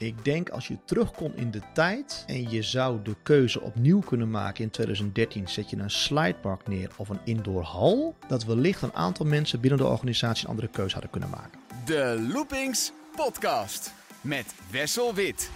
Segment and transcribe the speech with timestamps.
[0.00, 4.00] Ik denk als je terug kon in de tijd en je zou de keuze opnieuw
[4.00, 8.82] kunnen maken in 2013, zet je een slidepark neer of een indoor hal, dat wellicht
[8.82, 11.58] een aantal mensen binnen de organisatie een andere keuze hadden kunnen maken.
[11.84, 15.50] De Loopings Podcast met Wessel Wit.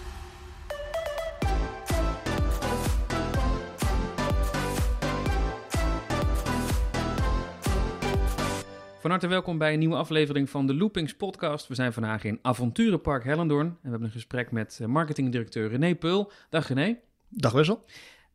[9.05, 11.68] Van harte welkom bij een nieuwe aflevering van de Loopings podcast.
[11.68, 15.95] We zijn vandaag in Avonturenpark Hellendoorn en we hebben een gesprek met eh, marketingdirecteur René
[15.95, 16.32] Peul.
[16.50, 16.99] Dag René.
[17.29, 17.85] Dag Wessel.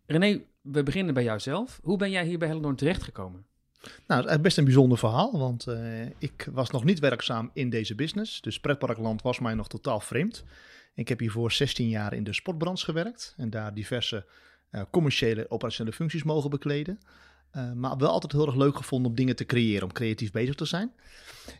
[0.06, 1.80] René, we beginnen bij jouzelf.
[1.84, 3.46] Hoe ben jij hier bij Hellendoorn terechtgekomen?
[4.08, 7.70] Nou, het is best een bijzonder verhaal, want uh, ik was nog niet werkzaam in
[7.70, 8.42] deze business.
[8.42, 10.44] Dus pretparkland was mij nog totaal vreemd.
[10.94, 14.26] Ik heb hiervoor 16 jaar in de sportbranche gewerkt en daar diverse
[14.72, 17.00] uh, commerciële operationele functies mogen bekleden.
[17.56, 20.56] Uh, maar wel altijd heel erg leuk gevonden om dingen te creëren, om creatief bezig
[20.56, 20.92] te zijn.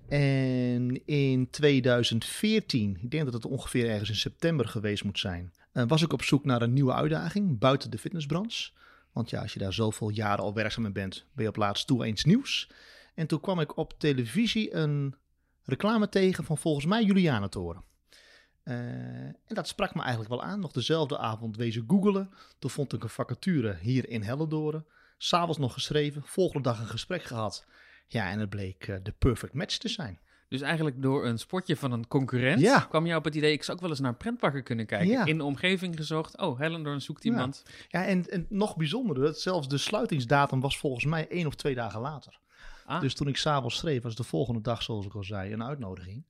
[0.08, 5.84] En in 2014, ik denk dat het ongeveer ergens in september geweest moet zijn, uh,
[5.88, 8.72] was ik op zoek naar een nieuwe uitdaging buiten de fitnessbranche.
[9.12, 11.88] Want ja, als je daar zoveel jaren al werkzaam in bent, ben je op laatst
[11.88, 12.70] toe eens nieuws.
[13.16, 15.16] En toen kwam ik op televisie een
[15.64, 17.84] reclame tegen van volgens mij Julianatoren.
[18.64, 18.76] Uh,
[19.26, 20.60] en dat sprak me eigenlijk wel aan.
[20.60, 22.30] Nog dezelfde avond wezen googelen.
[22.60, 24.86] Toen vond ik een vacature hier in Hellendoren.
[25.22, 27.66] S'avonds nog geschreven, volgende dag een gesprek gehad.
[28.08, 30.20] Ja, en het bleek uh, de perfect match te zijn.
[30.48, 32.80] Dus eigenlijk door een sportje van een concurrent ja.
[32.80, 35.08] kwam je op het idee, ik zou ook wel eens naar pretparken kunnen kijken.
[35.08, 35.26] Ja.
[35.26, 37.64] In de omgeving gezocht, oh, Hellendoorn zoekt iemand.
[37.66, 41.56] Ja, ja en, en, nog bijzonderder, dat zelfs de sluitingsdatum was volgens mij één of
[41.56, 42.40] twee dagen later.
[42.86, 43.02] Ah.
[43.02, 46.26] Dus toen ik s'avonds schreef, was de volgende dag, zoals ik al zei, een uitnodiging.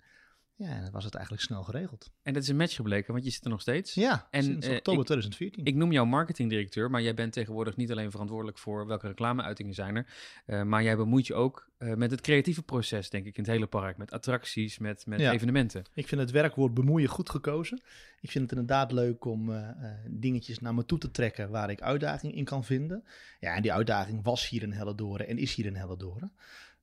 [0.60, 2.12] Ja, en dan was het eigenlijk snel geregeld.
[2.24, 3.94] En dat is een match gebleken, want je zit er nog steeds.
[3.94, 5.66] Ja, en, sinds uh, oktober ik, 2014.
[5.66, 9.96] Ik noem jou marketingdirecteur, maar jij bent tegenwoordig niet alleen verantwoordelijk voor welke reclameuitingen zijn
[9.96, 10.06] er,
[10.46, 13.52] uh, maar jij bemoeit je ook uh, met het creatieve proces, denk ik, in het
[13.52, 13.98] hele park.
[13.98, 15.32] Met attracties, met, met Ja.
[15.32, 15.84] evenementen.
[15.94, 17.82] Ik vind het werkwoord bemoeien goed gekozen.
[18.22, 19.66] Ik vind het inderdaad leuk om
[20.08, 23.04] dingetjes naar me toe te trekken waar ik uitdaging in kan vinden.
[23.40, 26.32] Ja, en die uitdaging was hier in Hellendoren en is hier in Hellendoren.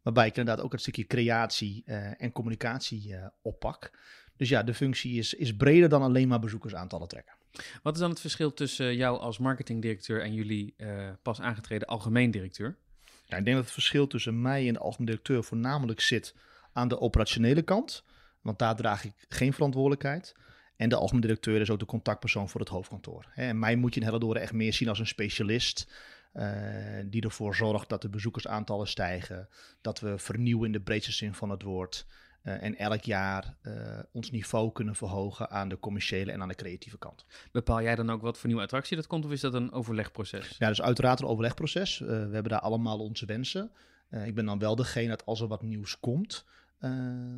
[0.06, 3.90] Waarbij ik inderdaad ook het stukje creatie uh, en communicatie oppak.
[4.36, 7.34] Dus ja, de functie is, is breder dan alleen maar bezoekersaantallen trekken.
[7.82, 12.30] Wat is dan het verschil tussen jou als marketingdirecteur en jullie uh, pas aangetreden algemeen
[12.30, 12.76] directeur?
[13.26, 16.34] Ja, ik denk dat het verschil tussen mij en de algemeen directeur voornamelijk zit
[16.72, 18.04] aan de operationele kant.
[18.40, 20.34] Want daar draag ik geen verantwoordelijkheid.
[20.76, 23.26] En de algemeen directeur is ook de contactpersoon voor het hoofdkantoor.
[23.34, 25.92] En mij moet je in Hellendoorn echt meer zien als een specialist.
[26.36, 26.44] Uh,
[27.04, 29.48] die ervoor zorgt dat de bezoekersaantallen stijgen.
[29.80, 32.06] Dat we vernieuwen in de breedste zin van het woord.
[32.42, 36.54] Uh, en elk jaar uh, ons niveau kunnen verhogen aan de commerciële en aan de
[36.54, 37.24] creatieve kant.
[37.52, 40.56] Bepaal jij dan ook wat voor nieuwe attractie dat komt of is dat een overlegproces?
[40.58, 42.00] Ja, dus uiteraard een overlegproces.
[42.00, 43.70] Uh, we hebben daar allemaal onze wensen.
[44.10, 46.44] ik ben dan wel degene dat als er wat nieuws komt,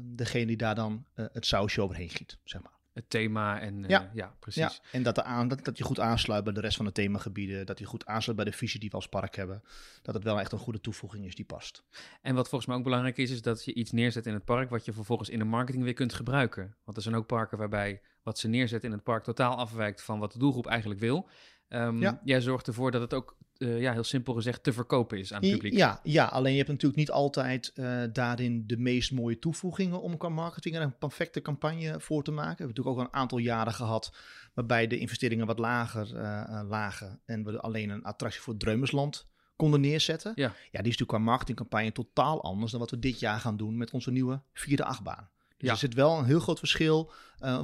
[0.02, 2.77] degene die daar dan het sausje overheen giet, zeg maar.
[2.98, 4.62] Het thema en ja, ja precies.
[4.62, 7.66] Ja, en dat, aan, dat, dat je goed aansluit bij de rest van de themagebieden.
[7.66, 9.62] Dat je goed aansluit bij de visie die we als park hebben.
[10.02, 11.82] Dat het wel echt een goede toevoeging is die past.
[12.22, 14.70] En wat volgens mij ook belangrijk is, is dat je iets neerzet in het park
[14.70, 16.76] wat je vervolgens in de marketing weer kunt gebruiken.
[16.84, 20.18] Want er zijn ook parken waarbij wat ze neerzetten in het park totaal afwijkt van
[20.18, 21.28] wat de doelgroep eigenlijk wil.
[21.68, 22.20] Um, ja.
[22.24, 25.42] Jij zorgt ervoor dat het ook, uh, ja, heel simpel gezegd, te verkopen is aan
[25.42, 25.72] het publiek.
[25.72, 30.16] Ja, ja alleen je hebt natuurlijk niet altijd uh, daarin de meest mooie toevoegingen om
[30.16, 32.56] qua marketing er een perfecte campagne voor te maken.
[32.56, 34.16] We hebben natuurlijk ook al een aantal jaren gehad
[34.54, 39.80] waarbij de investeringen wat lager uh, lagen en we alleen een attractie voor Dreumersland konden
[39.80, 40.32] neerzetten.
[40.34, 40.44] Ja.
[40.44, 40.52] ja,
[40.82, 43.90] die is natuurlijk qua marketingcampagne totaal anders dan wat we dit jaar gaan doen met
[43.90, 45.28] onze nieuwe vierde achtbaan.
[45.48, 45.72] Dus Ja.
[45.72, 47.12] er zit wel een heel groot verschil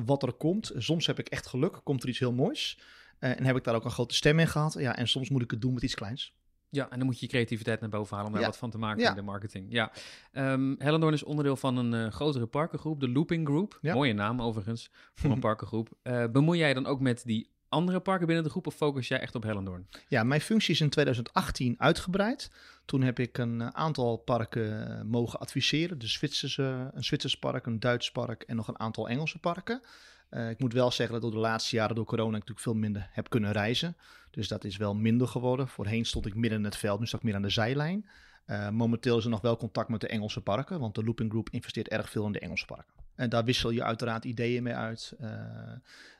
[0.04, 0.72] wat er komt.
[0.76, 2.78] Soms heb ik echt geluk, komt er iets heel moois.
[3.20, 4.72] Uh, en heb ik daar ook een grote stem in gehad.
[4.78, 6.34] Ja, en soms moet ik het doen met iets kleins.
[6.70, 8.48] Ja, en dan moet je je creativiteit naar boven halen om daar Ja.
[8.48, 9.08] wat van te maken Ja.
[9.10, 9.66] in de marketing.
[9.72, 9.92] Ja.
[10.32, 13.78] Um, Hellendoorn is onderdeel van een uh, grotere parkengroep, de Looping Group.
[13.80, 13.94] Ja.
[13.94, 15.88] Mooie naam overigens voor een parkengroep.
[16.02, 19.20] Uh, bemoei jij dan ook met die andere parken binnen de groep of focus jij
[19.20, 19.88] echt op Hellendoorn?
[20.08, 22.50] Ja, mijn functie is in 2018 uitgebreid.
[22.84, 25.98] Toen heb ik een aantal parken mogen adviseren.
[25.98, 29.82] De Zwitserse, een Zwitsers park, een Duits park en nog een aantal Engelse parken.
[30.30, 33.08] Uh, ik moet wel zeggen dat door de laatste jaren door corona natuurlijk veel minder
[33.12, 33.96] heb kunnen reizen.
[34.30, 35.68] Dus dat is wel minder geworden.
[35.68, 38.06] Voorheen stond ik midden in het veld, nu sta ik meer aan de zijlijn.
[38.46, 41.50] Uh, momenteel is er nog wel contact met de Engelse parken, want de Looping Group
[41.50, 42.94] investeert erg veel in de Engelse parken.
[43.14, 45.14] En daar wissel je uiteraard ideeën mee uit.
[45.20, 45.30] Uh,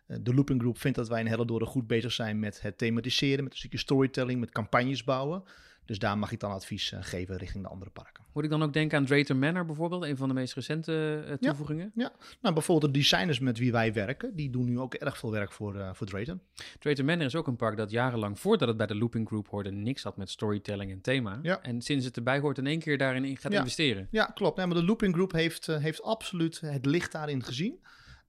[0.06, 3.52] de Looping Group vindt dat wij in Hellendoorn goed bezig zijn met het thematiseren, met
[3.52, 5.42] een stukje storytelling, met campagnes bouwen.
[5.84, 8.25] Dus daar mag ik dan advies uh, geven richting de andere parken.
[8.32, 11.32] Moet ik dan ook denken aan Drayton Manor bijvoorbeeld, een van de meest recente uh,
[11.32, 11.92] toevoegingen?
[11.94, 12.26] Ja, ja.
[12.40, 15.52] Nou, bijvoorbeeld de designers met wie wij werken, die doen nu ook erg veel werk
[15.52, 16.40] voor, uh, voor Drayton.
[16.78, 19.70] Drayton Manor is ook een park dat jarenlang, voordat het bij de Looping Group hoorde,
[19.70, 21.38] niks had met storytelling en thema.
[21.42, 21.62] Ja.
[21.62, 23.58] En sinds het erbij hoort, in één keer daarin gaat ja.
[23.58, 24.08] investeren.
[24.10, 24.56] Ja, klopt.
[24.56, 27.78] Nee, maar de Looping Group heeft, heeft absoluut het licht daarin gezien.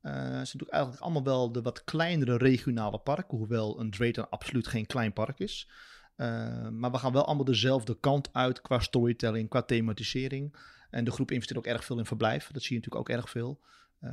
[0.01, 4.67] Uh, zijn natuurlijk eigenlijk allemaal wel de wat kleinere regionale parken, hoewel een Drayton absoluut
[4.67, 5.69] geen klein park is.
[6.17, 10.55] Uh, maar we gaan wel allemaal dezelfde kant uit qua storytelling, qua thematisering.
[10.89, 12.49] En de groep investeert ook erg veel in verblijf.
[12.51, 13.59] Dat zie je natuurlijk ook erg veel.
[14.01, 14.11] Uh,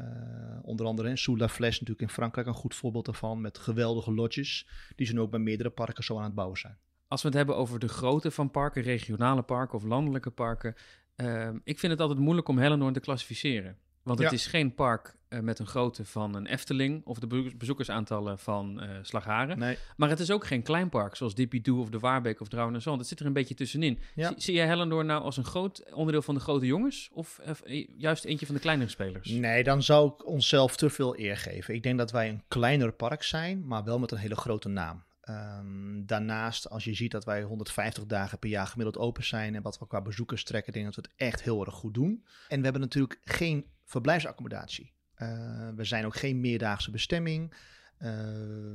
[0.63, 3.41] onder andere in Sous La Flèche natuurlijk in Frankrijk een goed voorbeeld daarvan.
[3.41, 6.79] Met geweldige lodges die ze nu ook bij meerdere parken zo aan het bouwen zijn.
[7.09, 10.75] Als we het hebben over de grootte van parken, regionale parken of landelijke parken.
[11.17, 13.79] Uh, ik vind het altijd moeilijk om Hellendoorn te klassificeren.
[14.03, 18.39] Want het is geen park uh, met een grootte van een Efteling of de bezoekersaantallen
[18.39, 19.59] van uh, Slagharen.
[19.59, 19.79] Nee.
[19.97, 22.83] Maar het is ook geen klein park zoals Dippy of de Waarbeek of Drouwen en
[22.83, 22.99] Zand.
[22.99, 23.99] Het zit er een beetje tussenin.
[24.15, 24.29] Ja.
[24.29, 27.87] Zie, zie jij Hellendoorn nou als een groot onderdeel van de grote jongens of uh,
[27.97, 29.31] juist eentje van de kleinere spelers?
[29.31, 31.75] Nee, dan zou ik onszelf te veel eer geven.
[31.75, 35.05] Ik denk dat wij een kleiner park zijn, maar wel met een hele grote naam.
[35.29, 39.63] Um, daarnaast, als je ziet dat wij 150 dagen per jaar gemiddeld open zijn en
[39.63, 42.25] wat we qua bezoekers trekken, denk ik dat we het echt heel erg goed doen.
[42.49, 44.93] En we hebben natuurlijk geen verblijfsaccommodatie.
[45.17, 47.51] Uh, we zijn ook geen meerdaagse bestemming.
[47.51, 48.09] Uh,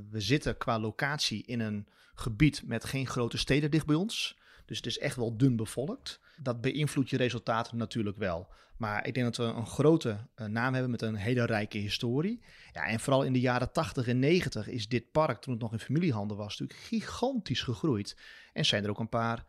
[0.09, 4.37] we zitten qua locatie in een gebied met geen grote steden dicht bij ons.
[4.65, 6.19] Dus het is echt wel dun bevolkt.
[6.41, 8.47] Dat beïnvloedt je resultaten natuurlijk wel.
[8.77, 12.43] Maar ik denk dat we een grote uh, naam hebben met een hele rijke historie.
[12.71, 15.71] Ja, en vooral in de jaren 80 en 90 is dit park, toen het nog
[15.71, 18.17] in familiehanden was, natuurlijk gigantisch gegroeid.
[18.53, 19.45] En zijn er ook een paar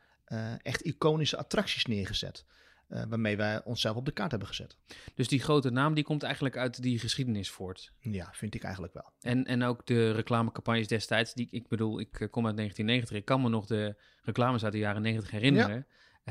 [0.63, 2.45] echt iconische attracties neergezet.
[2.89, 4.77] Uh, waarmee wij onszelf op de kaart hebben gezet.
[5.15, 7.93] Dus die grote naam die komt eigenlijk uit die geschiedenis voort?
[8.01, 9.13] Ja, vind ik eigenlijk wel.
[9.21, 11.35] En, en ook de reclamecampagnes destijds.
[11.35, 13.17] Die, ik bedoel, ik kom uit 1990.
[13.17, 15.77] Ik kan me nog de reclames uit de jaren 90 herinneren.
[15.77, 15.85] Ja.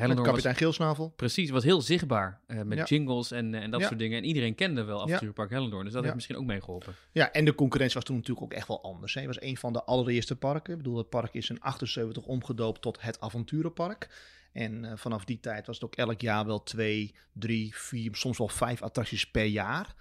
[0.07, 1.13] Met kapitein Geelsnavel.
[1.15, 2.83] Precies, was heel zichtbaar uh, met ja.
[2.83, 3.87] jingles en, en dat ja.
[3.87, 4.17] soort dingen.
[4.17, 6.93] En iedereen kende wel Avonturenpark Hellendoorn, dus dat heeft misschien ook meegeholpen.
[7.11, 9.13] Ja, en de concurrentie was toen natuurlijk ook echt wel anders.
[9.13, 9.21] Hè.
[9.21, 10.71] Het was een van de allereerste parken.
[10.71, 14.09] Ik bedoel, het park is in 78 omgedoopt tot het Avonturenpark.
[14.57, 18.37] En uh, vanaf die tijd was het ook elk jaar wel twee, drie, vier, soms
[18.37, 19.95] wel vijf attracties per jaar.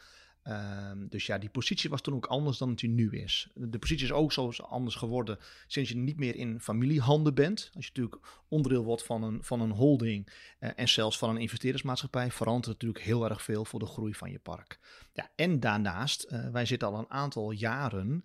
[0.48, 3.48] Um, dus ja, die positie was toen ook anders dan het nu is.
[3.54, 7.70] De positie is ook zo anders geworden sinds je niet meer in familiehanden bent.
[7.74, 10.26] Als je natuurlijk onderdeel wordt van een, van een holding
[10.60, 14.14] uh, en zelfs van een investeerdersmaatschappij, verandert het natuurlijk heel erg veel voor de groei
[14.14, 14.78] van je park.
[15.12, 18.24] Ja, en daarnaast, uh, wij zitten al een aantal jaren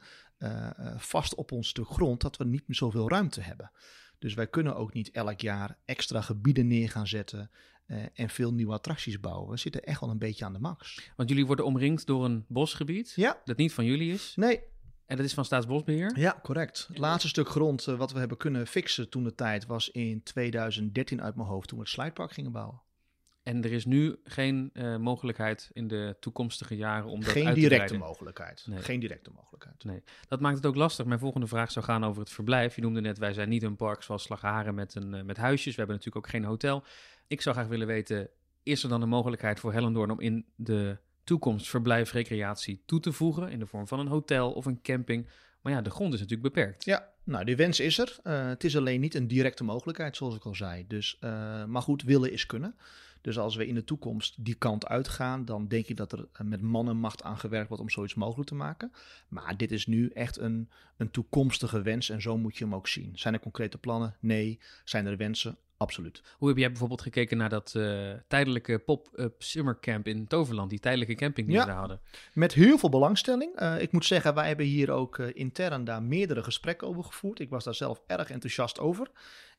[0.98, 3.72] vast op ons stuk grond dat we niet meer zoveel ruimte hebben.
[4.22, 7.52] Dus wij kunnen ook niet elk jaar extra gebieden neer gaan zetten.
[7.88, 9.50] Uh, en veel nieuwe attracties bouwen.
[9.50, 11.12] We zitten echt wel een beetje aan de max.
[11.16, 13.14] Want jullie worden omringd door een bosgebied.
[13.16, 13.42] Ja.
[13.46, 14.34] Dat niet van jullie is.
[14.36, 14.62] Nee.
[15.06, 16.20] En dat is van Staatsbosbeheer?
[16.20, 16.86] Ja, correct.
[16.88, 20.24] Het laatste stuk grond uh, wat we hebben kunnen fixen toen de tijd was in
[20.24, 21.68] 2013 uit mijn hoofd.
[21.68, 22.82] Toen we het slidepark gingen bouwen.
[23.52, 27.54] En er is nu geen uh, mogelijkheid in de toekomstige jaren om dat geen uit
[27.54, 28.08] te directe breiden.
[28.08, 28.64] mogelijkheid.
[28.68, 28.80] Nee.
[28.80, 29.84] Geen directe mogelijkheid.
[29.84, 31.06] Nee, dat maakt het ook lastig.
[31.06, 32.76] Mijn volgende vraag zou gaan over het verblijf.
[32.76, 35.76] Je noemde net, wij zijn niet een park zoals Slagharen met, een, uh, met huisjes.
[35.76, 36.84] We hebben natuurlijk ook geen hotel.
[37.28, 38.30] Ik zou graag willen weten,
[38.64, 43.12] is er dan een mogelijkheid voor Hellendoorn om in de toekomst verblijf, recreatie toe te
[43.12, 45.28] voegen in de vorm van een hotel of een camping?
[45.62, 46.86] Maar ja, de grond is natuurlijk beperkt.
[46.86, 48.18] Ja, nou, die wens is er.
[48.24, 50.88] Uh, het is alleen niet een directe mogelijkheid, zoals ik al zei.
[50.88, 51.18] Dus,
[51.68, 52.76] maar goed, willen is kunnen.
[53.22, 56.62] Dus als we in de toekomst die kant uitgaan, dan denk ik dat er met
[56.62, 58.92] man en macht aan gewerkt wordt om zoiets mogelijk te maken.
[59.28, 62.88] Maar dit is nu echt een, een toekomstige wens en zo moet je hem ook
[62.88, 63.12] zien.
[63.14, 64.16] Zijn er concrete plannen?
[64.20, 64.60] Nee.
[64.84, 65.58] Zijn er wensen?
[65.82, 66.22] Absoluut.
[66.38, 71.16] Hoe heb jij bijvoorbeeld gekeken naar dat uh, tijdelijke pop-up summercamp in Toverland, die tijdelijke
[71.16, 72.00] camping die ja, ze daar hadden?
[72.34, 73.62] Met heel veel belangstelling.
[73.62, 77.40] Uh, ik moet zeggen, wij hebben hier ook uh, intern daar meerdere gesprekken over gevoerd.
[77.40, 79.08] Ik was daar zelf erg enthousiast over.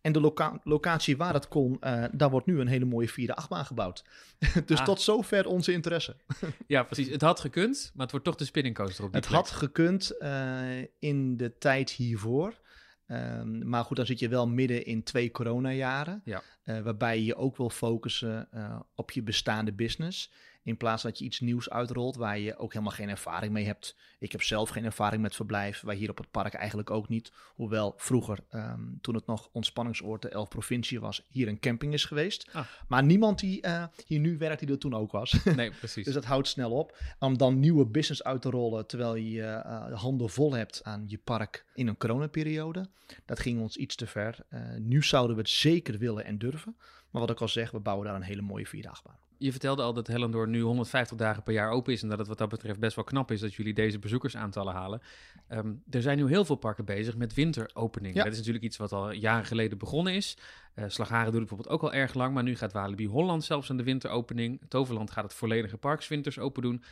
[0.03, 3.35] En de loca locatie waar het kon, uh, daar wordt nu een hele mooie vierde
[3.35, 4.05] achtbaan gebouwd.
[4.67, 4.85] dus ah.
[4.85, 6.17] tot zover onze interesse.
[6.67, 7.09] ja, precies.
[7.09, 9.41] Het had gekund, maar het wordt toch de spinning coaster op die Het plek.
[9.41, 12.61] had gekund uh, in de tijd hiervoor.
[13.07, 16.21] Um, maar goed, dan zit je wel midden in twee coronajaren.
[16.25, 16.43] Ja.
[16.65, 18.49] Uh, waarbij je je ook wil focussen
[18.95, 20.33] op je bestaande business.
[20.65, 23.97] In plaats dat je iets nieuws uitrolt waar je ook helemaal geen ervaring mee hebt.
[24.19, 25.81] Ik heb zelf geen ervaring met verblijf.
[25.81, 27.33] Wij hier op het park eigenlijk ook niet.
[27.55, 32.05] Hoewel vroeger, um, toen het nog ontspanningsoord de 11 provincie was, hier een camping is
[32.05, 32.49] geweest.
[32.53, 32.67] Ah.
[32.89, 35.31] Maar niemand die uh, hier nu werkt, die er toen ook was.
[35.53, 36.05] Nee, precies.
[36.05, 36.99] dus dat houdt snel op.
[37.19, 41.05] Om dan nieuwe business uit te rollen terwijl je uh, de handen vol hebt aan
[41.07, 42.89] je park in een coronaperiode.
[43.25, 44.39] Dat ging ons iets te ver.
[44.51, 46.77] Uh, nu zouden we het zeker willen en durven.
[47.11, 49.19] Maar wat ik al zeg, we bouwen daar een hele mooie vierdagbaan.
[49.43, 52.29] Je vertelde al dat Hellendoorn nu 150 dagen per jaar open is en dat het
[52.29, 55.03] wat dat betreft best wel knap is dat jullie deze bezoekersaantallen halen.
[55.49, 58.15] Um, er zijn nu heel veel parken bezig met winteropening.
[58.15, 58.23] Ja.
[58.23, 60.37] Dat is natuurlijk iets wat al jaren geleden begonnen is.
[60.75, 63.71] Uh, Slagharen doet het bijvoorbeeld ook al erg lang, maar nu gaat Walibi Holland zelfs
[63.71, 64.61] aan de winteropening.
[64.69, 66.83] Toverland gaat het volledige parkswinters open doen.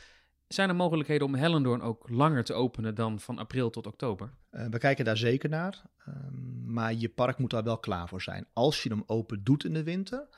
[0.48, 4.30] Zijn er mogelijkheden om Hellendoorn ook langer te openen dan van april tot oktober?
[4.52, 8.22] Uh, we kijken daar zeker naar, um, maar je park moet daar wel klaar voor
[8.22, 8.46] zijn.
[8.52, 10.28] Als je hem open doet in de winter,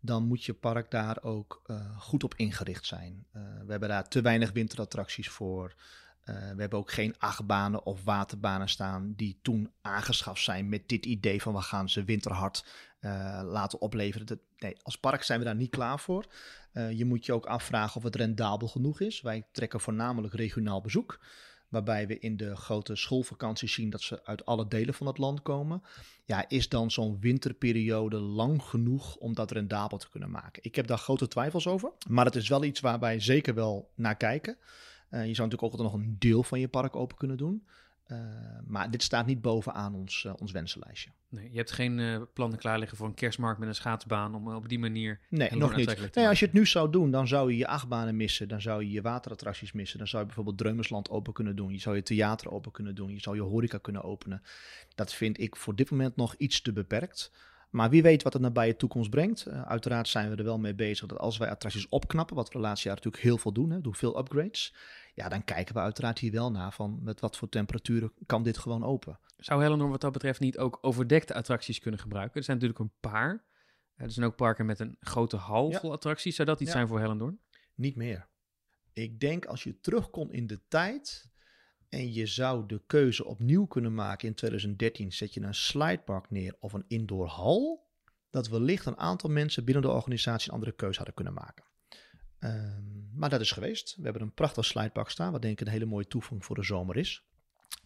[0.00, 1.62] dan moet je park daar ook
[1.98, 3.26] goed op ingericht zijn.
[3.32, 5.74] we hebben daar te weinig winterattracties voor.
[6.24, 11.42] we hebben ook geen achtbanen of waterbanen staan die toen aangeschaft zijn met dit idee
[11.42, 12.64] van we gaan ze winterhard
[13.42, 14.40] laten opleveren.
[14.58, 16.26] nee, als park zijn we daar niet klaar voor.
[16.72, 19.20] je moet je ook afvragen of het rendabel genoeg is.
[19.20, 21.18] Wij trekken voornamelijk regionaal bezoek
[21.70, 25.42] waarbij we in de grote schoolvakanties zien dat ze uit alle delen van het land
[25.42, 25.82] komen.
[26.24, 30.62] Ja, is dan zo'n winterperiode lang genoeg om dat rendabel te kunnen maken?
[30.64, 33.90] Ik heb daar grote twijfels over, maar het is wel iets waar wij zeker wel
[33.94, 34.56] naar kijken.
[35.10, 37.66] Uh, je zou natuurlijk ook nog een deel van je park open kunnen doen.
[38.12, 38.18] Uh,
[38.66, 41.10] maar dit staat niet bovenaan ons, uh, ons wensenlijstje.
[41.28, 44.54] Nee, je hebt geen uh, plannen klaar liggen voor een kerstmarkt met een schaatsbaan om
[44.54, 45.20] op die manier.
[45.28, 46.14] Nee, nog niet.
[46.14, 48.82] Nee, als je het nu zou doen, dan zou je je achtbanen missen, dan zou
[48.84, 52.02] je je waterattracties missen, dan zou je bijvoorbeeld Dreumersland open kunnen doen, je zou je
[52.02, 54.42] theater open kunnen doen, je zou je horeca kunnen openen.
[54.94, 57.32] Dat vind ik voor dit moment nog iets te beperkt.
[57.70, 59.46] Maar wie weet wat het nabije toekomst brengt.
[59.48, 62.52] Uh, uiteraard zijn we er wel mee bezig dat als wij attracties opknappen, wat we
[62.52, 64.74] de laatste jaren natuurlijk heel veel doen, hè, doen veel upgrades.
[65.14, 68.58] Ja, dan kijken we uiteraard hier wel naar van met wat voor temperaturen kan dit
[68.58, 69.18] gewoon open.
[69.36, 72.36] Zou Hellenor wat dat betreft niet ook overdekte attracties kunnen gebruiken?
[72.36, 73.44] Er zijn natuurlijk een paar.
[73.94, 76.36] Er zijn ook parken met een grote hal vol attracties.
[76.36, 77.40] Zou dat iets zijn voor Hellendoorn?
[77.74, 78.28] Niet meer.
[78.92, 81.29] Ik denk als je terugkomt in de tijd
[81.90, 86.56] en je zou de keuze opnieuw kunnen maken in 2013, zet je een slidepark neer
[86.60, 87.88] of een indoor hal,
[88.30, 91.64] dat wellicht een aantal mensen binnen de organisatie een andere keuze hadden kunnen maken.
[92.40, 93.96] Um, maar dat is geweest.
[93.96, 96.62] We hebben een prachtig slidepark staan, wat denk ik een hele mooie toevoeging voor de
[96.62, 97.24] zomer is.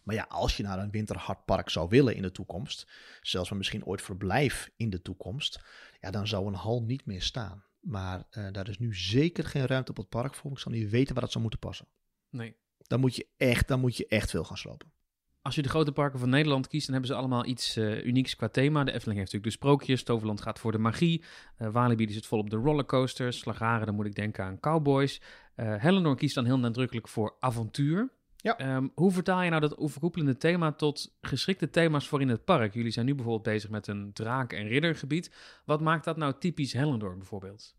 [0.03, 2.87] Maar ja, als je naar een winterhardpark zou willen in de toekomst,
[3.21, 5.63] zelfs maar misschien ooit verblijf in de toekomst,
[5.99, 7.63] ja, dan zou een hal niet meer staan.
[7.79, 10.51] Maar uh, daar is nu zeker geen ruimte op het park voor.
[10.51, 11.87] Ik zal niet weten waar dat zou moeten passen.
[12.29, 12.55] Nee.
[12.87, 14.93] Dan moet je echt, dan moet je echt veel gaan slopen.
[15.41, 18.35] Als je de grote parken van Nederland kiest, dan hebben ze allemaal iets uh, unieks
[18.35, 18.83] qua thema.
[18.83, 21.23] De Efteling heeft natuurlijk de sprookjes, Toverland gaat voor de magie.
[21.59, 23.39] Uh, Walibi zit vol op de rollercoasters.
[23.39, 25.21] Slagharen, dan moet ik denken aan cowboys.
[25.55, 28.09] Uh, kiest dan heel nadrukkelijk voor avontuur.
[28.35, 28.75] Ja.
[28.75, 32.73] Um, hoe vertaal je nou dat overkoepelende thema tot geschikte thema's voor in het park?
[32.73, 35.31] Jullie zijn nu bijvoorbeeld bezig met een draak- en riddergebied.
[35.65, 37.75] Wat maakt dat nou typisch Hellendoorn bijvoorbeeld?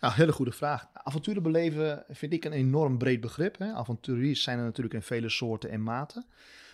[0.00, 0.86] Nou, hele goede vraag.
[0.92, 3.58] Avonturen beleven vind ik een enorm breed begrip.
[3.58, 3.72] Hè.
[3.72, 6.26] Avonturiers zijn er natuurlijk in vele soorten en maten.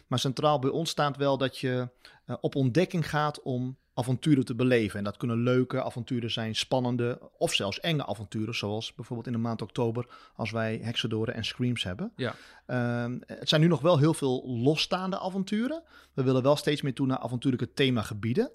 [0.06, 1.88] Maar centraal bij ons staat wel dat je
[2.26, 4.99] uh, op ontdekking gaat om avonturen te beleven.
[4.99, 8.54] En dat kunnen leuke avonturen zijn, spannende of zelfs enge avonturen.
[8.54, 12.12] Zoals bijvoorbeeld in de maand oktober als wij Hexadoren en Screams hebben.
[12.16, 12.34] Ja.
[12.66, 15.82] Uh, het zijn nu nog wel heel veel losstaande avonturen.
[16.14, 18.50] We willen wel steeds meer toe naar avontuurlijke themagebieden.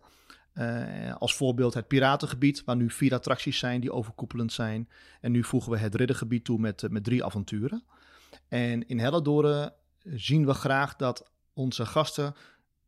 [0.59, 4.89] Uh, als voorbeeld het piratengebied, waar nu vier attracties zijn die overkoepelend zijn.
[5.21, 7.83] En nu voegen we het riddergebied toe met, met drie avonturen.
[8.47, 9.73] En in Hellendoren
[10.03, 12.33] zien we graag dat onze gasten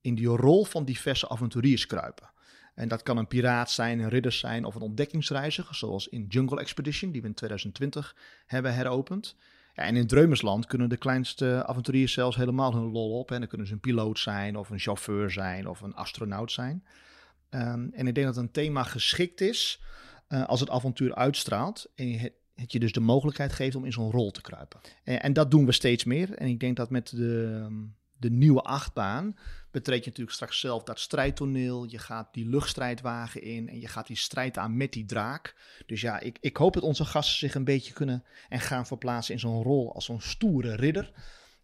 [0.01, 2.29] in die rol van diverse avonturiers kruipen.
[2.75, 6.59] En dat kan een piraat zijn, een ridder zijn of een ontdekkingsreiziger, zoals in Jungle
[6.59, 9.35] Expedition, die we in 2020 hebben heropend.
[9.73, 13.31] Ja, en in Dreumersland kunnen de kleinste avonturiers zelfs helemaal hun lol op.
[13.31, 16.83] En dan kunnen ze een piloot zijn, of een chauffeur zijn, of een astronaut zijn.
[17.53, 19.81] Um, en ik denk dat een thema geschikt is
[20.29, 24.11] uh, als het avontuur uitstraalt en het, je dus de mogelijkheid geeft om in zo'n
[24.11, 24.79] rol te kruipen.
[25.03, 26.33] En, en, dat doen we steeds meer.
[26.33, 27.67] En ik denk dat met de,
[28.17, 29.37] de nieuwe achtbaan
[29.71, 31.85] betreed je natuurlijk straks zelf dat strijdtoneel.
[31.89, 35.55] Je gaat die luchtstrijdwagen in en je gaat die strijd aan met die draak.
[35.85, 39.33] Dus ja, ik, ik hoop dat onze gasten zich een beetje kunnen en gaan verplaatsen
[39.33, 41.11] in zo'n rol als zo'n stoere ridder.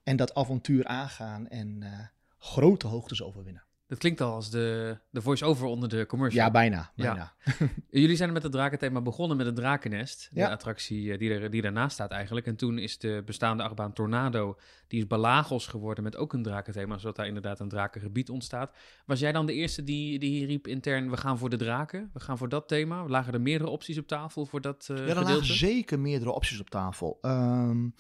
[0.03, 2.00] En dat avontuur aangaan en uh,
[2.38, 3.66] grote hoogtes overwinnen.
[3.88, 6.46] Dat klinkt al als de, de voice-over onder de commercial.
[6.46, 6.91] Ja, bijna.
[6.96, 7.34] bijna.
[7.46, 7.56] Ja.
[8.01, 10.29] Jullie zijn met het drakenthema begonnen met het Drakennest.
[10.32, 10.51] De ja.
[10.51, 12.46] attractie die, er, die daarnaast staat eigenlijk.
[12.46, 16.98] En toen is de bestaande achtbaan Tornado, die is Balagos geworden met ook een drakenthema.
[16.98, 18.75] Zodat daar inderdaad een drakengebied ontstaat.
[19.06, 22.10] Was jij dan de eerste die, die riep intern, we gaan voor de draken?
[22.13, 23.08] We gaan voor dat thema?
[23.08, 26.60] Lagen er meerdere opties op tafel voor dat uh, Ja, er lagen zeker meerdere opties
[26.60, 27.17] op tafel.
[27.22, 27.94] Um,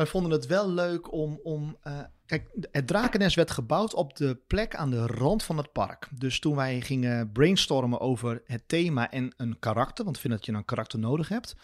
[0.00, 1.40] wij vonden het wel leuk om.
[1.42, 5.72] om uh, kijk, het Drakennest werd gebouwd op de plek aan de rand van het
[5.72, 6.08] park.
[6.14, 10.46] Dus toen wij gingen brainstormen over het thema en een karakter, want ik vind dat
[10.46, 11.56] je een karakter nodig hebt.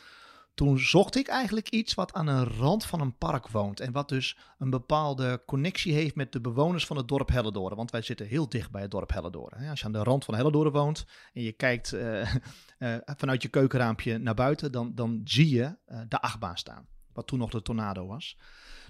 [0.55, 3.81] Toen zocht ik eigenlijk iets wat aan een rand van een park woont.
[3.81, 7.77] En wat dus een bepaalde connectie heeft met de bewoners van het dorp Hellendoorn.
[7.77, 9.69] Want wij zitten heel dicht bij het dorp Hellendoorn.
[9.69, 12.35] Als je aan de rand van Hellendoorn woont en je kijkt uh,
[12.79, 15.77] uh, vanuit je keukenraampje naar buiten, dan, dan zie je
[16.09, 18.39] de achtbaan staan wat toen nog de tornado was.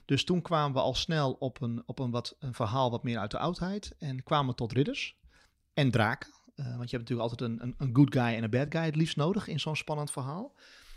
[0.05, 3.19] Dus toen kwamen we al snel op een, op een, wat, een verhaal wat meer
[3.19, 3.95] uit de oudheid.
[3.99, 5.17] En kwamen tot ridders
[5.75, 6.35] en draken.
[6.57, 8.85] Uh, want je hebt natuurlijk altijd een, een, een, good guy en een bad guy
[8.85, 10.55] het liefst nodig in zo'n spannend verhaal.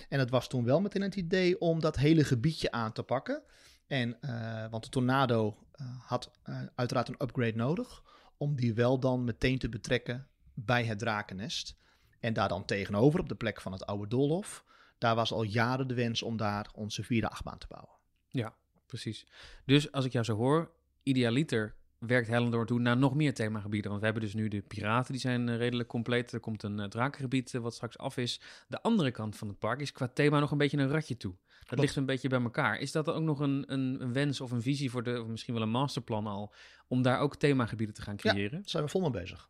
[0.10, 3.44] En het was toen wel meteen het idee om dat hele gebiedje aan te pakken.
[3.88, 6.32] En, uh, want de tornado uh, had
[6.76, 8.04] uiteraard een upgrade nodig.
[8.38, 11.78] Om die wel dan meteen te betrekken bij het drakennest.
[12.20, 14.66] En daar dan tegenover, op de plek van het oude Doolhof,
[15.00, 17.96] daar was al jaren de wens om daar onze vierde achtbaan te bouwen.
[18.28, 19.28] Ja, precies.
[19.66, 20.72] Dus als ik jou zo hoor,
[21.04, 23.90] idealiter werkt Hellendoorn toe naar nog meer themagebieden.
[23.90, 26.32] Want we hebben dus nu de piraten, die zijn eh, redelijk compleet.
[26.32, 28.42] Er komt een uh, drakengebied wat straks af is.
[28.68, 31.36] De andere kant van het park is qua thema nog een beetje een ratje toe.
[31.68, 32.80] Dat ligt een beetje bij elkaar.
[32.80, 35.54] Is dat ook nog een, een, een, wens of een visie voor de, of misschien
[35.54, 36.54] wel een masterplan al,
[36.88, 38.44] om daar ook themagebieden te gaan creëren?
[38.44, 39.50] Ja, daar zijn we vol mee bezig.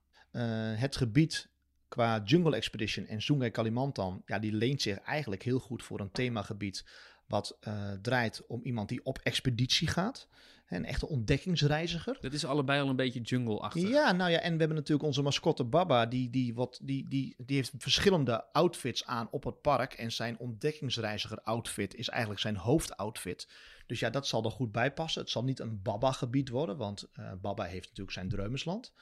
[0.77, 1.49] Het gebied
[1.89, 6.11] qua Jungle Expedition en Sungai Kalimantan, ja, die leent zich eigenlijk heel goed voor een
[6.11, 6.85] themagebied
[7.27, 10.27] wat uh, draait om iemand die op expeditie gaat.
[10.67, 12.17] Een echte ontdekkingsreiziger.
[12.21, 13.89] Dat is allebei al een beetje jungle-achtig.
[13.89, 16.05] Ja, nou ja, en we hebben natuurlijk onze mascotte Baba.
[16.05, 19.93] Die, die, wat, die, die, die heeft verschillende outfits aan op het park.
[19.93, 23.47] En zijn ontdekkingsreiziger-outfit is eigenlijk zijn hoofdoutfit.
[23.87, 25.21] Dus ja, dat zal er goed bij passen.
[25.21, 28.93] Het zal niet een Baba-gebied worden, want uh, Baba heeft natuurlijk zijn Dreumesland.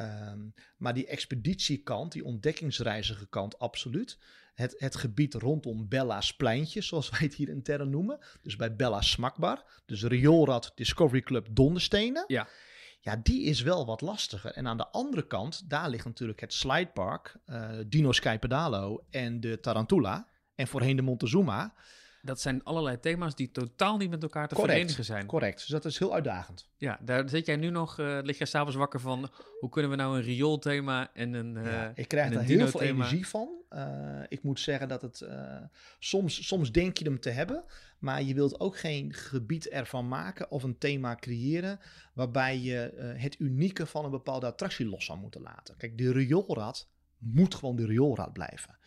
[0.00, 4.18] Um, maar die expeditiekant, die ontdekkingsreizigerkant, absoluut.
[4.54, 8.18] Het, het gebied rondom Bella's pleintje, zoals wij het hier intern noemen.
[8.42, 9.64] Dus bij Bella Smakbar.
[9.86, 12.24] Dus Rioolrad Discovery Club Donderstenen.
[12.26, 12.48] Ja.
[13.02, 14.52] Ja, die is wel wat lastiger.
[14.52, 19.40] En aan de andere kant, daar ligt natuurlijk het slidepark, uh, Dino Sky Pedalo en
[19.40, 20.28] de Tarantula.
[20.54, 21.74] En voorheen de Montezuma.
[22.22, 25.26] Dat zijn allerlei thema's die totaal niet met elkaar te correct, verenigen zijn.
[25.26, 26.68] Correct, dus dat is heel uitdagend.
[26.76, 29.96] Ja, daar zit jij nu nog, uh, lig jij s'avonds wakker van, hoe kunnen we
[29.96, 33.48] nou een rioolthema en een uh, ja, Ik krijg daar heel veel energie van.
[33.70, 35.28] Uh, ik moet zeggen dat het,
[35.98, 37.64] soms, soms denk je hem te hebben,
[37.98, 41.80] maar je wilt ook geen gebied ervan maken of een thema creëren
[42.14, 45.76] waarbij je het unieke van een bepaalde attractie los zou moeten laten.
[45.76, 48.78] Kijk, de rioolrad moet gewoon de rioolrad blijven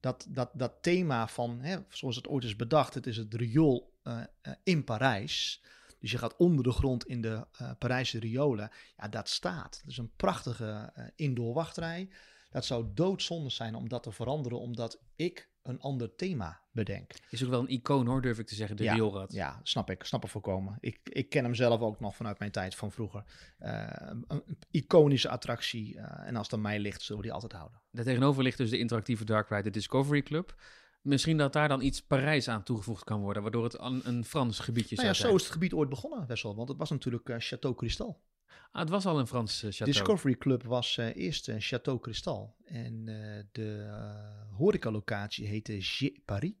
[0.00, 3.92] dat, dat, dat thema van, hè, zoals het ooit is bedacht, het is het riool
[4.04, 5.62] uh, uh, in Parijs.
[6.00, 8.70] Dus je gaat onder de grond in de uh, Parijse riolen.
[8.96, 9.80] Ja, dat staat.
[9.82, 12.08] Dat is een prachtige indoor wachtrij.
[12.50, 17.12] Dat zou doodzonde zijn om dat te veranderen, omdat ik een ander thema bedenk.
[17.30, 19.32] Is ook wel een icoon hoor, durf ik te zeggen, de ja, rioolrad.
[19.32, 20.04] Ja, snap ik.
[20.04, 20.76] Snap ik voorkomen.
[20.80, 23.24] Ik, ik ken hem zelf ook nog vanuit mijn tijd van vroeger.
[23.60, 23.90] Uh,
[24.26, 25.94] een iconische attractie.
[25.94, 27.80] Uh, en als het aan mij ligt, zullen we die altijd houden.
[27.90, 30.54] Daar tegenover ligt dus de interactieve Dark Ride, de Discovery Club.
[31.02, 34.58] Misschien dat daar dan iets Parijs aan toegevoegd kan worden, waardoor het een, een Frans
[34.58, 36.56] gebiedje nou ja, zou zo is het gebied ooit begonnen, Wessel.
[36.56, 38.20] Want het was natuurlijk uh, Château Cristal.
[38.70, 39.84] Ah, het was al een Frans uh, château.
[39.84, 42.54] Discovery Club was uh, eerst een Château Cristal.
[42.64, 43.86] En uh, de
[44.50, 46.52] horecalocatie heette G Paris.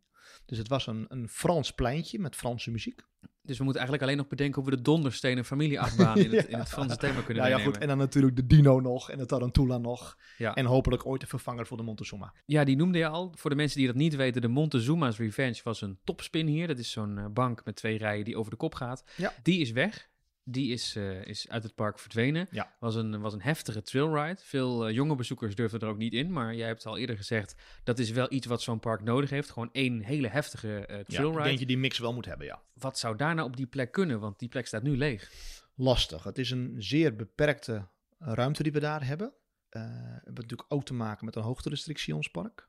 [0.44, 3.02] Dus het was een, een Frans pleintje met Franse muziek.
[3.48, 6.48] Dus we moeten eigenlijk alleen nog bedenken hoe we de donderstenen familieachtbaan in het, ja.
[6.48, 7.78] in het Franse thema kunnen ja, ja, goed.
[7.78, 10.16] En dan natuurlijk de Dino nog en de Tarantula nog.
[10.38, 10.54] Ja.
[10.54, 12.32] En hopelijk ooit de vervanger voor de Montezuma.
[12.46, 13.32] Ja, die noemde je al.
[13.36, 16.66] Voor de mensen die dat niet weten, de Montezuma's Revenge was een topspin hier.
[16.66, 19.04] Dat is zo'n bank met twee rijen die over de kop gaat.
[19.16, 19.32] Ja.
[19.42, 20.08] Die is weg.
[20.50, 22.48] Die is, uh, is uit het park verdwenen.
[22.50, 22.74] Ja.
[22.80, 24.40] Was, een, was een heftige trailride.
[24.40, 26.32] Veel uh, jonge bezoekers durfden er ook niet in.
[26.32, 29.50] Maar jij hebt al eerder gezegd, dat is wel iets wat zo'n park nodig heeft.
[29.50, 31.32] Gewoon één hele heftige uh, trailride.
[31.32, 32.62] Ja, ik denk je die mix wel moet hebben, ja.
[32.72, 34.20] Wat zou daar nou op die plek kunnen?
[34.20, 35.32] Want die plek staat nu leeg.
[35.74, 36.24] Lastig.
[36.24, 39.32] Het is een zeer beperkte ruimte die we daar hebben.
[39.68, 42.67] we hebben natuurlijk ook te maken met een hoogterestrictie in ons park.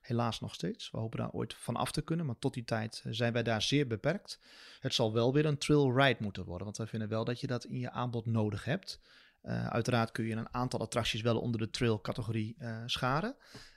[0.00, 0.90] Helaas nog steeds.
[0.90, 3.62] We hopen daar ooit van af te kunnen, maar tot die tijd zijn wij daar
[3.62, 4.40] zeer beperkt.
[4.80, 7.46] Het zal wel weer een trail ride moeten worden, want wij vinden wel dat je
[7.46, 9.00] dat in je aanbod nodig hebt.
[9.42, 13.36] Uh, uiteraard kun je een aantal attracties wel onder de trail categorie uh, scharen.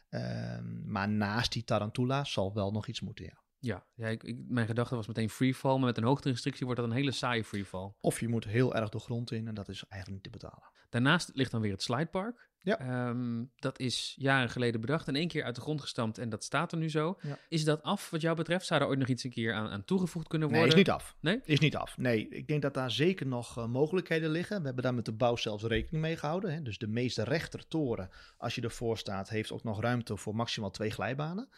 [0.10, 3.43] Uh, maar naast die Tarantula zal wel nog iets moeten, ja.
[3.64, 6.90] Ja, ja ik, ik, mijn gedachte was meteen freefall, maar met een hoogterestrictie wordt dat
[6.90, 7.94] een hele saaie freefall.
[8.02, 10.72] Of je moet heel erg de grond in en dat is eigenlijk niet te betalen.
[10.90, 12.52] Daarnaast ligt dan weer het slidepark.
[12.60, 13.08] Ja.
[13.10, 16.44] Um, dat is jaren geleden bedacht en één keer uit de grond gestampt en dat
[16.44, 17.18] staat er nu zo.
[17.22, 17.38] Ja.
[17.50, 18.66] Is dat af wat jou betreft?
[18.66, 20.68] Zou er ooit nog iets een keer aan, aan toegevoegd kunnen worden?
[20.68, 21.16] Nee, is niet af.
[21.20, 21.42] Nee?
[21.44, 21.98] Is niet af.
[21.98, 24.60] Nee, ik denk dat daar zeker nog uh, mogelijkheden liggen.
[24.60, 26.54] We hebben daar met de bouw zelfs rekening mee gehouden.
[26.54, 26.62] Hè.
[26.62, 30.90] Dus de meeste rechtertoren, als je ervoor staat, heeft ook nog ruimte voor maximaal twee
[30.90, 31.50] glijbanen.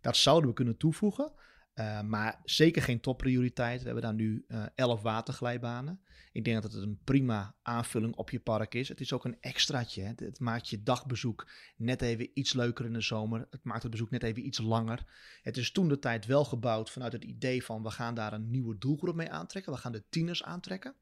[0.00, 1.32] Dat zouden we kunnen toevoegen.
[1.74, 3.78] Uh, maar zeker geen topprioriteit.
[3.78, 6.00] We hebben daar nu uh, 11 waterglijbanen.
[6.32, 8.88] Ik denk dat het een prima aanvulling op je park is.
[8.88, 10.02] Het is ook een extraatje.
[10.02, 10.12] Hè.
[10.16, 13.46] Het maakt je dagbezoek net even iets leuker in de zomer.
[13.50, 15.04] Het maakt het bezoek net even iets langer.
[15.42, 18.50] Het is toen de tijd wel gebouwd vanuit het idee van we gaan daar een
[18.50, 19.72] nieuwe doelgroep mee aantrekken.
[19.72, 20.94] We gaan de tieners aantrekken.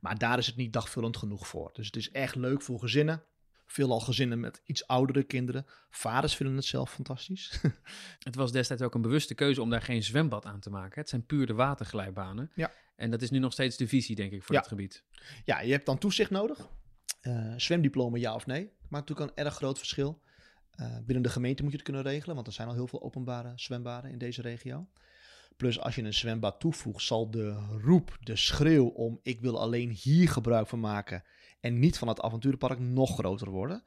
[0.00, 1.70] Maar daar is het niet dagvullend genoeg voor.
[1.72, 3.24] Dus het is echt leuk voor gezinnen.
[3.70, 5.66] Veelal gezinnen met iets oudere kinderen.
[5.90, 7.60] Vaders vinden het zelf fantastisch.
[8.28, 11.00] het was destijds ook een bewuste keuze om daar geen zwembad aan te maken.
[11.00, 12.50] Het zijn puur de waterglijbanen.
[12.54, 12.72] Ja.
[12.96, 14.60] En dat is nu nog steeds de visie, denk ik, voor ja.
[14.60, 15.04] het gebied.
[15.44, 16.68] Ja, je hebt dan toezicht nodig.
[17.22, 18.72] Uh, zwemdiploma ja of nee.
[18.88, 20.22] Maakt natuurlijk een erg groot verschil.
[20.80, 23.02] Uh, binnen de gemeente moet je het kunnen regelen, want er zijn al heel veel
[23.02, 24.88] openbare zwembaden in deze regio.
[25.56, 27.52] Plus als je een zwembad toevoegt, zal de
[27.82, 31.22] roep, de schreeuw om ik wil alleen hier gebruik van maken
[31.60, 33.82] en niet van het avonturenpark nog groter worden.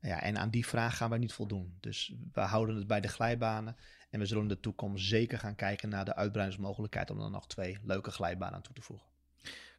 [0.00, 1.76] Ja, en aan die vraag gaan wij niet voldoen.
[1.80, 3.76] Dus we houden het bij de glijbanen.
[4.10, 7.46] En we zullen in de toekomst zeker gaan kijken naar de uitbreidingsmogelijkheid om er nog
[7.46, 9.06] twee leuke glijbanen aan toe te voegen.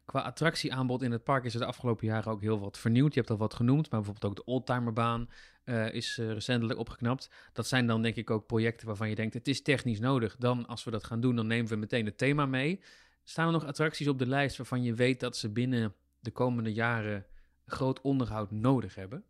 [0.04, 3.14] Qua attractieaanbod in het park is er de afgelopen jaren ook heel wat vernieuwd.
[3.14, 5.28] Je hebt al wat genoemd, maar bijvoorbeeld ook de Oldtimerbaan
[5.64, 7.30] uh, is uh, recentelijk opgeknapt.
[7.52, 10.36] Dat zijn dan denk ik ook projecten waarvan je denkt, het is technisch nodig.
[10.36, 12.82] Dan als we dat gaan doen, dan nemen we meteen het thema mee.
[13.24, 16.72] Staan er nog attracties op de lijst waarvan je weet dat ze binnen de komende
[16.72, 17.26] jaren
[17.70, 19.24] groot onderhoud nodig hebben?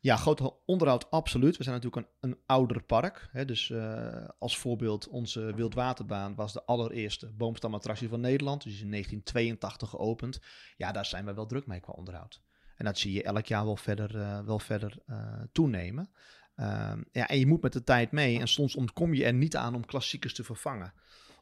[0.00, 1.56] Ja, groot onderhoud absoluut.
[1.56, 3.28] We zijn natuurlijk een, een ouder park.
[3.32, 8.62] Hè, dus uh, als voorbeeld, onze Wildwaterbaan was de allereerste boomstamattractie van Nederland.
[8.62, 10.40] Dus in 1982 geopend.
[10.76, 12.40] Ja, daar zijn we wel druk mee qua onderhoud.
[12.76, 16.10] En dat zie je elk jaar wel verder, uh, wel verder uh, toenemen.
[16.54, 18.40] Ehm, ja, en je moet met de tijd mee.
[18.40, 20.92] En soms ontkom je er niet aan om klassiekers te vervangen.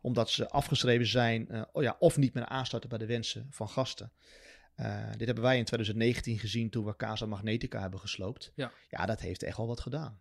[0.00, 4.12] Omdat ze afgeschreven zijn oh ja, of niet meer aansluiten bij de wensen van gasten.
[4.80, 8.52] Uh, dit hebben wij in 2019 gezien toen we Casa Magnetica hebben gesloopt.
[8.54, 8.72] Ja.
[8.88, 10.20] ja, dat heeft echt wel wat gedaan.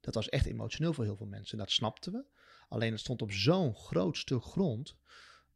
[0.00, 1.58] Dat was echt emotioneel voor heel veel mensen.
[1.58, 2.24] En dat snapten we.
[2.68, 4.96] Alleen het stond op zo'n groot stuk grond.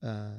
[0.00, 0.30] Uh,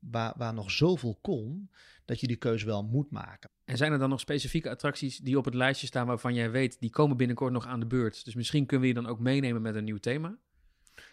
[0.00, 1.70] waar, waar nog zoveel kon,
[2.04, 3.50] dat je die keuze wel moet maken.
[3.64, 6.80] En zijn er dan nog specifieke attracties die op het lijstje staan waarvan jij weet,
[6.80, 8.24] die komen binnenkort nog aan de beurt?
[8.24, 10.38] Dus misschien kunnen we je dan ook meenemen met een nieuw thema?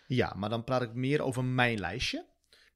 [0.07, 2.25] Ja, maar dan praat ik meer over mijn lijstje.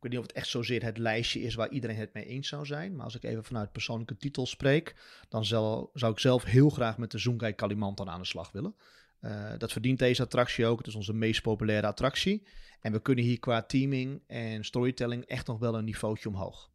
[0.08, 2.66] Weet niet of het echt zozeer het lijstje is waar iedereen het mee eens zou
[2.66, 2.96] zijn.
[2.96, 4.96] Maar als ik even vanuit persoonlijke titel spreek,
[5.30, 8.76] dan zou, zou ik zelf heel graag met de Zoomkai Kalimantan aan de slag willen.
[9.22, 10.78] Uh, dat verdient deze attractie ook.
[10.78, 12.48] Het is onze meest populaire attractie.
[12.82, 16.70] En we kunnen hier qua teaming en storytelling echt nog wel een niveautje omhoog.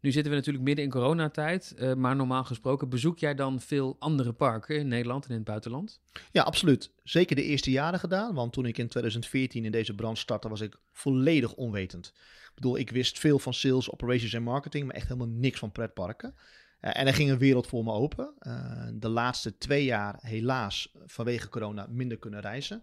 [0.00, 3.96] Nu zitten we natuurlijk midden in coronatijd, uh, maar normaal gesproken bezoek jij dan veel
[3.98, 6.00] andere parken in Nederland en in het buitenland?
[6.32, 6.90] Ja, absoluut.
[7.02, 10.60] Zeker de eerste jaren gedaan, want toen ik in 2014 in deze brand startte, was
[10.60, 12.12] ik volledig onwetend.
[12.16, 15.72] Ik bedoel, ik wist veel van sales, operations en marketing, maar echt helemaal niks van
[15.72, 16.34] pretparken.
[16.80, 18.34] Uh, en er ging een wereld voor me open.
[18.40, 22.82] Uh, de laatste twee jaar helaas vanwege corona minder kunnen reizen.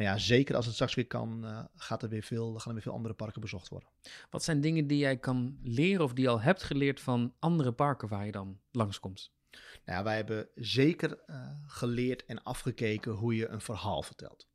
[0.00, 2.72] Maar ja, zeker als het straks weer kan, uh, gaat er weer veel, gaan er
[2.72, 3.88] weer veel andere parken bezocht worden.
[4.30, 7.72] Wat zijn dingen die jij kan leren of die je al hebt geleerd van andere
[7.72, 9.32] parken waar je dan langskomt?
[9.84, 14.48] Nou ja, wij hebben zeker uh, geleerd en afgekeken hoe je een verhaal vertelt.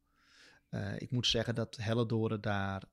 [0.69, 2.83] Uh, ik moet zeggen dat Helledoren daar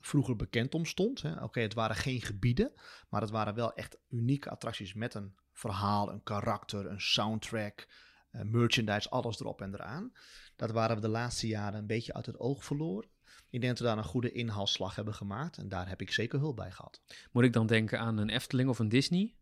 [0.00, 1.24] vroeger bekend om stond.
[1.24, 2.72] Oké, okay, het waren geen gebieden,
[3.08, 7.86] maar het waren wel echt unieke attracties met een verhaal, een karakter, een soundtrack,
[8.30, 10.12] merchandise, alles erop en eraan.
[10.56, 13.08] Dat waren we de laatste jaren een beetje uit het oog verloren.
[13.50, 15.58] Ik denk dat we daar een goede inhaalslag hebben gemaakt.
[15.58, 17.00] En daar heb ik zeker hulp bij gehad.
[17.32, 19.34] Moet ik dan denken aan een Efteling of een Disney?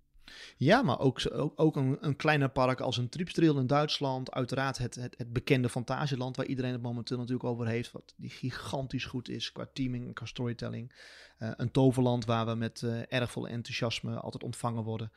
[0.57, 4.33] Ja, maar ook, ook, ook een, een kleiner park als een Tripsdrill in Duitsland.
[4.33, 7.92] Uiteraard het, het, het bekende Fantasieland waar iedereen het momenteel natuurlijk over heeft.
[7.92, 10.92] Wat die gigantisch goed is qua teaming en qua storytelling.
[11.38, 15.12] Uh, een toverland waar we met uh, erg veel enthousiasme altijd ontvangen worden.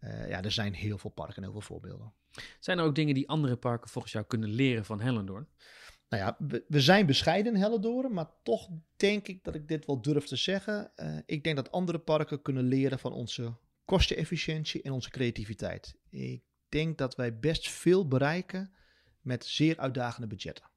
[0.00, 2.12] Uh, ja, er zijn heel veel parken en heel veel voorbeelden.
[2.60, 5.48] Zijn er ook dingen die andere parken volgens jou kunnen leren van Hellendoorn?
[6.08, 9.86] Nou ja, we, we zijn bescheiden in Hellendoorn, maar toch denk ik dat ik dit
[9.86, 10.92] wel durf te zeggen.
[10.96, 13.52] Uh, ik denk dat andere parken kunnen leren van onze
[13.84, 15.94] kostenefficiëntie en onze creativiteit.
[16.10, 18.72] Ik denk dat wij best veel bereiken
[19.20, 20.70] met zeer uitdagende budgetten.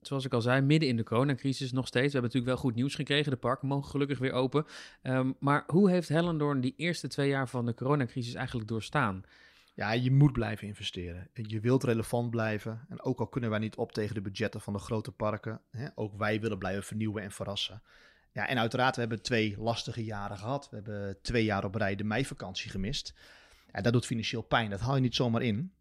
[0.00, 2.06] Zoals ik al zei, midden in de coronacrisis nog steeds.
[2.06, 3.30] We hebben natuurlijk wel goed nieuws gekregen.
[3.30, 4.66] De parken mogen gelukkig weer open.
[5.02, 9.24] Um, maar hoe heeft Hellendoorn die eerste twee jaar van de coronacrisis eigenlijk doorstaan?
[9.80, 11.28] Ja, je moet blijven investeren.
[11.32, 12.86] Je wilt relevant blijven.
[12.88, 15.88] En ook al kunnen wij niet op tegen de budgetten van de grote parken, hè,
[15.94, 17.82] ook wij willen blijven vernieuwen en verrassen.
[18.32, 20.70] Ja, en uiteraard, we hebben twee lastige jaren gehad.
[20.70, 23.14] We hebben twee jaar op rij de meivakantie gemist.
[23.72, 24.70] Ja, dat doet financieel pijn.
[24.70, 25.72] Dat haal je niet zomaar in.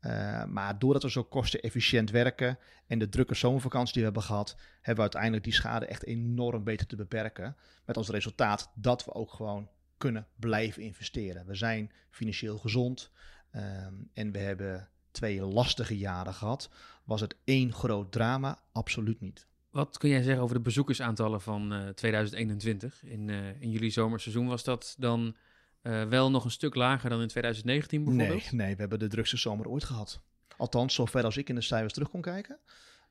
[0.00, 4.56] Uh, maar doordat we zo kostenefficiënt werken en de drukke zomervakantie die we hebben gehad,
[4.74, 7.56] hebben we uiteindelijk die schade echt enorm beter te beperken.
[7.84, 11.46] Met als resultaat dat we ook gewoon kunnen blijven investeren.
[11.46, 13.10] We zijn financieel gezond
[13.54, 16.70] um, en we hebben twee lastige jaren gehad.
[17.04, 18.58] Was het één groot drama?
[18.72, 19.46] Absoluut niet.
[19.70, 23.04] Wat kun jij zeggen over de bezoekersaantallen van uh, 2021?
[23.04, 25.36] In, uh, in jullie zomerseizoen was dat dan
[25.82, 28.52] uh, wel nog een stuk lager dan in 2019 bijvoorbeeld?
[28.52, 30.20] Nee, nee, we hebben de drukste zomer ooit gehad.
[30.56, 32.58] Althans, zover als ik in de cijfers terug kon kijken.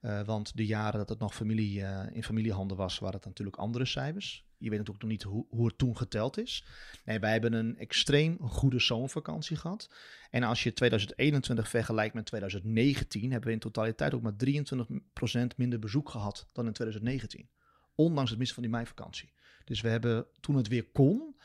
[0.01, 3.57] Uh, want de jaren dat het nog familie, uh, in familiehanden was, waren het natuurlijk
[3.57, 4.45] andere cijfers.
[4.57, 6.65] Je weet natuurlijk nog niet hoe, hoe het toen geteld is.
[7.05, 9.89] Nee, wij hebben een extreem goede zomervakantie gehad.
[10.29, 15.79] En als je 2021 vergelijkt met 2019, hebben we in totaliteit ook maar 23% minder
[15.79, 17.49] bezoek gehad dan in 2019.
[17.95, 19.33] Ondanks het missen van die meivakantie.
[19.65, 21.35] Dus we hebben toen het weer kon,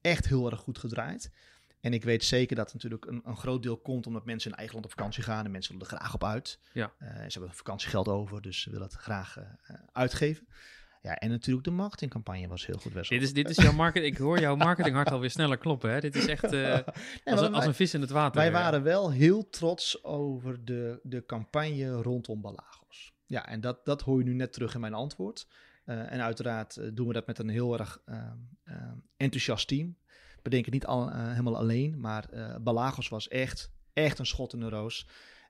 [0.00, 1.30] echt heel erg goed gedraaid.
[1.86, 4.74] En ik weet zeker dat natuurlijk een, een, groot deel komt omdat mensen in eigen
[4.74, 6.58] land op vakantie gaan en mensen willen er graag op uit.
[6.72, 6.92] Ja.
[7.02, 10.46] Uh, ze hebben vakantiegeld over, dus ze willen het graag uh, uitgeven.
[11.02, 13.16] Ja, en natuurlijk de marketingcampagne was heel goed, Wessel.
[13.16, 14.12] Dit is, dit is jouw marketing.
[14.12, 15.90] Ik hoor jouw marketinghart alweer sneller kloppen.
[15.90, 16.00] Hè?
[16.00, 16.78] Dit is echt uh,
[17.24, 18.40] als, een, als, een vis in het water.
[18.40, 23.12] Wij waren wel heel trots over de, de campagne rondom Balagos.
[23.26, 25.46] Ja, en dat, dat hoor je nu net terug in mijn antwoord.
[25.84, 28.00] En uiteraard doen we dat met een heel erg
[29.16, 29.96] enthousiast team.
[30.46, 32.28] We denken niet al, helemaal alleen, maar
[32.62, 35.08] Balagos was echt, echt een schot in de roos.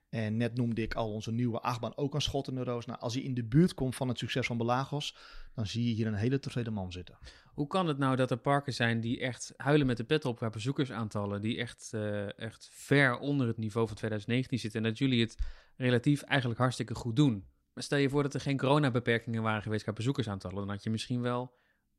[0.09, 2.85] En net noemde ik al onze nieuwe achtbaan ook een schot in de roos.
[2.85, 5.15] Nou, als hij in de buurt komt van het succes van Belagos,
[5.55, 7.17] dan zie je hier een hele tevreden man zitten.
[7.45, 10.37] Hoe kan het nou dat er parken zijn die echt huilen met de pet op
[10.37, 14.97] qua bezoekersaantallen, die echt, uh, echt ver onder het niveau van 2019 zitten en dat
[14.97, 15.37] jullie het
[15.75, 17.45] relatief eigenlijk hartstikke goed doen?
[17.73, 20.89] Maar stel je voor dat er geen coronabeperkingen waren geweest qua bezoekersaantallen, dan had je
[20.89, 21.55] misschien wel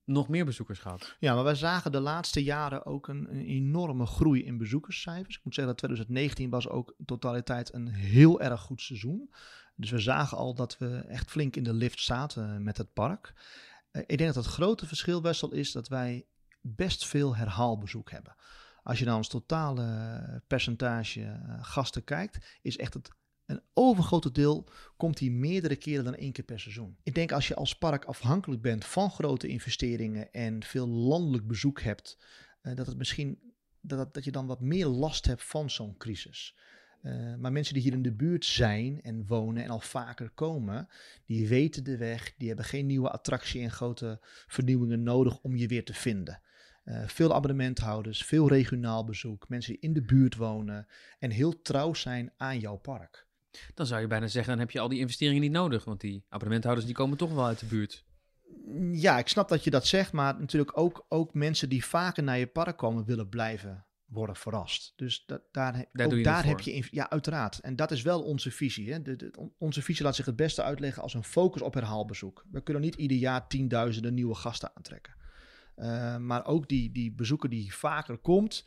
[0.08, 1.16] nog meer bezoekers gehad.
[1.18, 5.36] Ja, maar wij zagen de laatste jaren ook een, enorme groei in bezoekerscijfers.
[5.36, 9.30] Ik moet zeggen dat 2019 was ook in totaliteit een heel erg goed seizoen.
[9.74, 13.32] Dus we zagen al dat we echt flink in de lift zaten met het park.
[13.92, 16.26] Uh, ik denk dat het grote verschil, Wessel, is dat wij
[16.60, 18.34] best veel herhaalbezoek hebben.
[18.82, 23.10] Als je naar ons totale percentage uh, gasten kijkt, is echt het
[23.48, 26.96] een overgrote deel komt hij meerdere keren dan één keer per seizoen.
[27.02, 31.80] Ik denk als je als park afhankelijk bent van grote investeringen en veel landelijk bezoek
[31.80, 32.18] hebt,
[32.62, 33.38] uh, dat het misschien
[33.80, 36.56] dat, dat je dan wat meer last hebt van zo'n crisis.
[37.02, 40.88] Uh, maar mensen die hier in de buurt zijn en wonen en al vaker komen,
[41.26, 45.66] die weten de weg, die hebben geen nieuwe attractie en grote vernieuwingen nodig om je
[45.66, 46.40] weer te vinden.
[46.84, 50.86] Uh, veel abonnementhouders, veel regionaal bezoek, mensen die in de buurt wonen
[51.18, 53.27] en heel trouw zijn aan jouw park.
[53.74, 55.84] Dan zou je bijna zeggen, dan heb je al die investeringen niet nodig.
[55.84, 58.04] Want die abonnementhouders die komen toch wel uit de buurt.
[58.92, 60.12] Ja, ik snap dat je dat zegt.
[60.12, 64.92] Maar natuurlijk ook, ook mensen die vaker naar je park komen willen blijven worden verrast.
[64.96, 66.88] Dus dat, daar, daar, ook daar heb je...
[66.90, 67.58] Ja, uiteraard.
[67.58, 68.92] En dat is wel onze visie.
[68.92, 69.02] Hè?
[69.02, 72.44] De, de, onze visie laat zich het beste uitleggen als een focus op herhaalbezoek.
[72.50, 75.16] We kunnen niet ieder jaar tienduizenden nieuwe gasten aantrekken.
[75.76, 78.64] Uh, maar ook die, die bezoeker die vaker komt...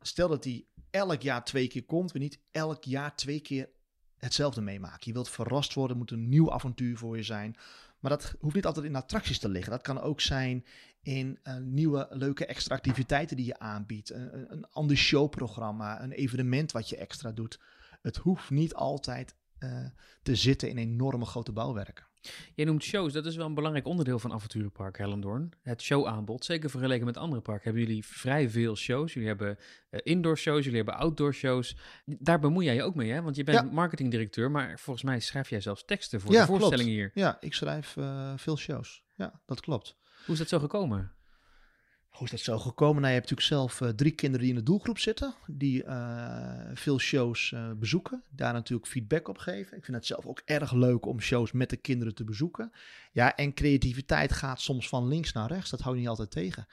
[0.00, 3.68] Stel dat die elk jaar twee keer komt, we niet elk jaar twee keer
[4.18, 5.00] hetzelfde meemaken.
[5.00, 7.56] Je wilt verrast worden, moet een nieuw avontuur voor je zijn.
[8.00, 9.72] Maar dat hoeft niet altijd in attracties te liggen.
[9.72, 10.64] Dat kan ook zijn
[11.02, 14.10] in uh, nieuwe leuke extra activiteiten die je aanbiedt.
[14.10, 17.60] Een, een ander showprogramma, een evenement wat je extra doet.
[18.02, 19.86] Het hoeft niet altijd uh,
[20.22, 22.05] te zitten in enorme grote bouwwerken.
[22.54, 25.50] Jij noemt shows, dat is wel een belangrijk onderdeel van Avonturenpark Hellendoorn.
[25.62, 29.12] Het showaanbod, zeker vergeleken met andere parken, hebben jullie vrij veel shows.
[29.12, 29.58] Jullie hebben
[29.90, 31.76] uh, indoor shows, jullie hebben outdoor shows.
[32.04, 33.22] Daar bemoei jij je ook mee, hè?
[33.22, 33.72] Want je bent ja.
[33.72, 37.14] marketingdirecteur, maar volgens mij schrijf jij zelfs teksten voor ja, de voorstellingen klopt.
[37.14, 37.24] hier.
[37.24, 39.02] Ja, ik schrijf uh, veel shows.
[39.14, 39.96] Ja, dat klopt.
[40.24, 41.15] Hoe is dat zo gekomen?
[42.16, 43.02] Hoe is dat zo gekomen?
[43.02, 46.60] Nou, je hebt natuurlijk zelf uh, drie kinderen die in de doelgroep zitten, die uh,
[46.74, 49.76] veel shows uh, bezoeken, daar natuurlijk feedback op geven.
[49.76, 52.72] Ik vind het zelf ook erg leuk om shows met de kinderen te bezoeken.
[53.12, 56.66] Ja, en creativiteit gaat soms van links naar rechts, dat hou je niet altijd tegen.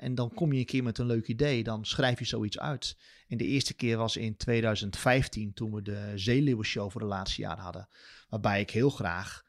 [0.00, 2.96] en dan kom je een keer met een leuk idee, dan schrijf je zoiets uit.
[3.28, 7.58] En de eerste keer was in 2015, toen we de Zeeleeuwen-show voor de laatste jaar
[7.58, 7.88] hadden,
[8.28, 9.44] waarbij ik heel graag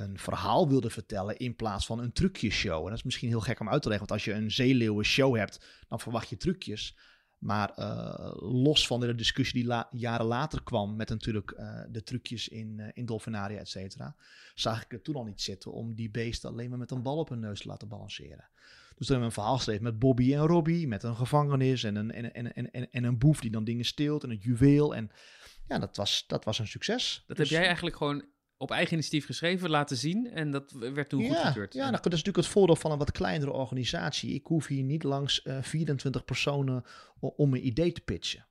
[0.00, 2.82] een verhaal wilde vertellen in plaats van een trucjeshow.
[2.82, 5.04] En dat is misschien heel gek om uit te leggen, want als je een zeeleeuwen
[5.04, 6.96] show hebt, dan verwacht je trucjes.
[7.38, 12.02] Maar uh, los van de discussie die la jaren later kwam met natuurlijk uh, de
[12.02, 14.16] trucjes in, uh, in Dolfinaria, et cetera,
[14.54, 17.18] zag ik het toen al niet zitten om die beesten alleen maar met een bal
[17.18, 18.48] op hun neus te laten balanceren.
[18.96, 21.96] Dus toen hebben we een verhaal geschreven met Bobby en Robbie, met een gevangenis en
[21.96, 24.94] een, en, en, en, en, en een boef die dan dingen steelt en een juweel.
[24.94, 25.10] En
[25.68, 27.24] ja, dat was, dat was een succes.
[27.26, 28.24] Dat dus, heb jij eigenlijk gewoon
[28.60, 30.30] op eigen initiatief geschreven, laten zien.
[30.32, 31.74] En dat werd toen ja, goedgekeurd.
[31.74, 34.34] Ja, nou, dat is natuurlijk het voordeel van een wat kleinere organisatie.
[34.34, 36.84] Ik hoef hier niet langs uh, 24 personen
[37.20, 38.46] om een idee te pitchen.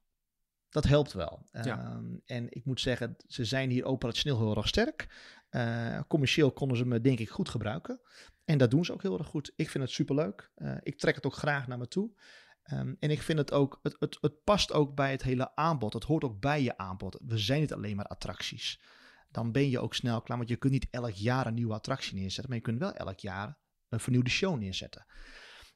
[0.70, 1.48] Dat helpt wel.
[1.52, 1.96] Ja.
[1.96, 5.08] Um, en ik moet zeggen, ze zijn hier operationeel heel erg sterk.
[5.52, 8.02] Uh, commercieel konden ze me denk ik goed gebruiken.
[8.46, 9.52] En dat doen ze ook heel erg goed.
[9.56, 10.52] Ik vind het superleuk.
[10.58, 12.12] Uh, ik trek het ook graag naar me toe.
[12.74, 15.94] Um, en ik vind het ook, het, het, het past ook bij het hele aanbod.
[15.94, 17.18] Het hoort ook bij je aanbod.
[17.26, 18.80] We zijn niet alleen maar attracties
[19.32, 20.38] dan ben je ook snel klaar.
[20.38, 23.20] Want je kunt niet elk jaar een nieuwe attractie neerzetten, maar je kunt wel elk
[23.20, 23.58] jaar
[23.90, 25.06] een vernieuwde show neerzetten.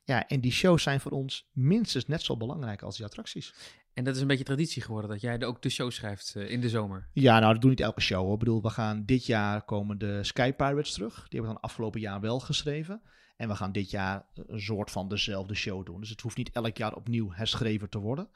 [0.03, 3.53] Ja, en die shows zijn voor ons minstens net zo belangrijk als die attracties.
[3.93, 6.61] En dat is een beetje traditie geworden, dat jij ook de show schrijft uh, in
[6.61, 7.09] de zomer.
[7.13, 8.21] Ja, nou, dat doen niet elke show.
[8.21, 8.33] Hoor.
[8.33, 11.13] Ik bedoel, we gaan dit jaar komen de Sky Pirates terug.
[11.13, 13.01] Die hebben we dan afgelopen jaar wel geschreven.
[13.35, 15.99] En we gaan dit jaar een soort van dezelfde show doen.
[15.99, 18.29] Dus het hoeft niet elk jaar opnieuw herschreven te worden.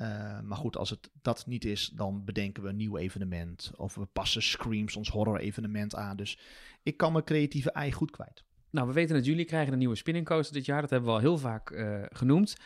[0.00, 3.72] Uh, maar goed, als het dat niet is, dan bedenken we een nieuw evenement.
[3.76, 6.16] Of we passen Screams, ons horror evenement aan.
[6.16, 6.38] Dus
[6.82, 8.44] ik kan mijn creatieve ei goed kwijt.
[8.70, 10.80] Nou, we weten dat jullie krijgen een nieuwe spinning coaster dit jaar.
[10.80, 12.56] Dat hebben we al heel vaak uh, genoemd.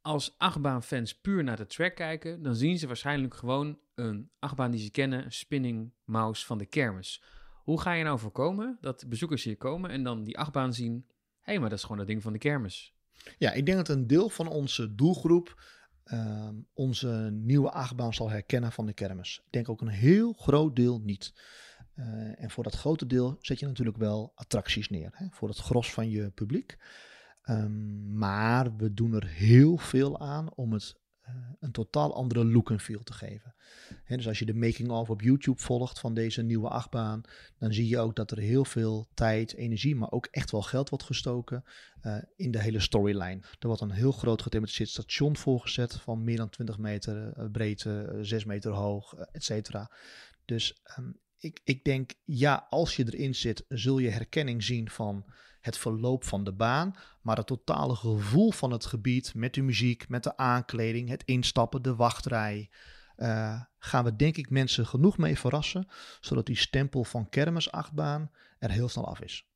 [0.00, 4.80] Als achtbaanfans puur naar de track kijken, dan zien ze waarschijnlijk gewoon een achtbaan die
[4.80, 7.22] ze kennen, een spinning mouse van de kermis.
[7.62, 11.04] Hoe ga je nou voorkomen dat bezoekers hier komen en dan die achtbaan zien...
[11.06, 12.94] hé, hey, maar dat is gewoon dat ding van de kermis.
[13.38, 15.62] Ja, ik denk dat een deel van onze doelgroep
[16.04, 19.42] Ehm, onze nieuwe achtbaan zal herkennen van de kermis.
[19.44, 21.34] Ik denk ook een heel groot deel niet.
[21.94, 25.10] Uh, en voor dat grote deel zet je natuurlijk wel attracties neer.
[25.12, 26.76] Hè, voor het gros van je publiek.
[27.44, 30.96] Um, maar we doen er heel veel aan om het
[31.60, 33.54] een totaal andere look en feel te geven.
[34.06, 37.22] Dus als je de making-of op YouTube volgt van deze nieuwe achtbaan,
[37.58, 40.88] dan zie je ook dat er heel veel tijd, energie, maar ook echt wel geld
[40.88, 41.64] wordt gestoken
[42.02, 43.40] uh, in de hele storyline.
[43.58, 48.18] Er wordt een heel groot gethematiseerd station voorgezet van meer dan 20 meter uh, breedte,
[48.20, 49.90] 6 meter hoog, et cetera.
[50.44, 55.24] Dus um, ik, ik denk, ja, als je erin zit, zul je herkenning zien van
[55.60, 60.08] het verloop van de baan, maar het totale gevoel van het gebied met de muziek,
[60.08, 62.70] met de aankleding, het instappen, de wachtrij.
[63.16, 65.88] Uh, gaan we denk ik mensen genoeg mee verrassen,
[66.20, 69.46] zodat die stempel van kermisachtbaan er heel snel af is.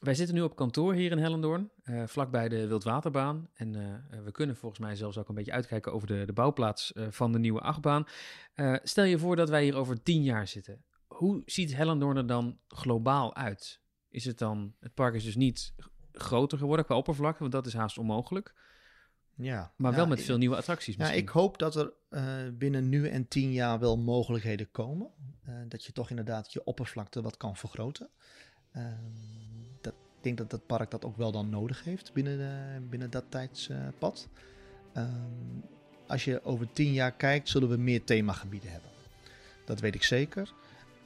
[0.00, 3.48] Wij zitten nu op kantoor hier in Hellendoorn, uh, vlakbij de Wildwaterbaan.
[3.54, 6.92] En uh, we kunnen volgens mij zelfs ook een beetje uitkijken over de, de bouwplaats
[7.08, 8.04] van de nieuwe achtbaan.
[8.82, 10.84] stel je voor dat wij hier over tien jaar zitten.
[11.14, 13.80] Hoe ziet Hellendoorn er dan globaal uit?
[14.10, 15.74] is het dan, het park is dus niet
[16.12, 18.54] groter geworden qua oppervlakte, want dat is haast onmogelijk.
[19.34, 20.96] Ja, maar wel met veel nieuwe attracties.
[20.96, 25.10] Ja, ik hoop dat er uh, binnen nu en tien jaar wel mogelijkheden komen.
[25.48, 28.08] Uh, dat je toch inderdaad je oppervlakte wat kan vergroten.
[28.76, 28.84] Uh,
[29.80, 33.24] dat, ik denk dat het park dat ook wel dan nodig heeft binnen, binnen dat
[33.28, 34.28] tijdspad.
[36.06, 38.90] Als je over tien jaar kijkt, zullen we meer themagebieden hebben.
[39.64, 40.52] Dat weet ik zeker.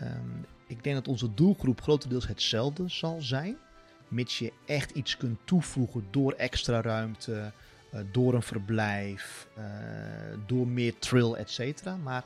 [0.03, 3.57] Um, ik denk dat onze doelgroep grotendeels hetzelfde zal zijn.
[4.09, 7.53] Mits je echt iets kunt toevoegen door extra ruimte,
[7.95, 9.65] uh, door een verblijf, uh,
[10.47, 11.83] door meer trill, etc.
[12.03, 12.25] Maar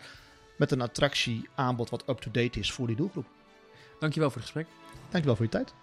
[0.57, 3.27] met een attractieaanbod wat up-to-date is voor die doelgroep.
[3.99, 4.67] Dankjewel voor het gesprek.
[5.01, 5.75] Dankjewel voor je tijd.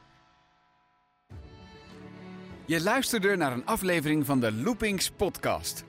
[2.66, 5.84] Je luisterde naar een aflevering van de Loopings podcast.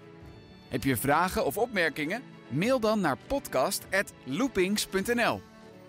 [0.68, 2.22] Heb je vragen of opmerkingen?
[2.48, 5.40] Mail dan naar podcast@loopings.nl.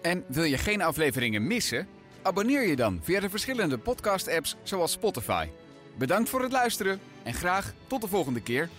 [0.08, 1.88] En wil je geen afleveringen missen?
[2.22, 5.48] Abonneer je dan via de verschillende podcast-apps zoals Spotify.
[5.98, 8.70] Bedankt voor het luisteren en graag tot de volgende keer.